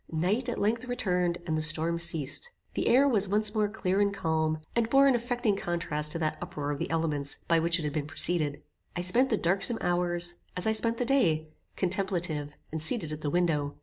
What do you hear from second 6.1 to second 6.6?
to that